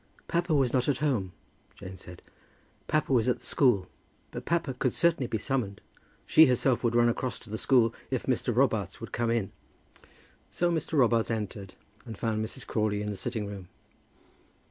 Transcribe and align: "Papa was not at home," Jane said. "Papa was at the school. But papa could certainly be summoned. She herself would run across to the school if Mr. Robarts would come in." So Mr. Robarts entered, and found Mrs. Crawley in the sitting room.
"Papa 0.27 0.55
was 0.55 0.73
not 0.73 0.89
at 0.89 0.97
home," 0.97 1.31
Jane 1.75 1.95
said. 1.95 2.23
"Papa 2.87 3.13
was 3.13 3.29
at 3.29 3.41
the 3.41 3.45
school. 3.45 3.87
But 4.31 4.45
papa 4.45 4.73
could 4.73 4.95
certainly 4.95 5.27
be 5.27 5.37
summoned. 5.37 5.79
She 6.25 6.47
herself 6.47 6.83
would 6.83 6.95
run 6.95 7.07
across 7.07 7.37
to 7.37 7.51
the 7.51 7.57
school 7.59 7.93
if 8.09 8.23
Mr. 8.23 8.51
Robarts 8.55 8.99
would 8.99 9.11
come 9.11 9.29
in." 9.29 9.51
So 10.49 10.71
Mr. 10.71 10.93
Robarts 10.97 11.29
entered, 11.29 11.75
and 12.03 12.17
found 12.17 12.43
Mrs. 12.43 12.65
Crawley 12.65 13.03
in 13.03 13.11
the 13.11 13.15
sitting 13.15 13.45
room. 13.45 13.67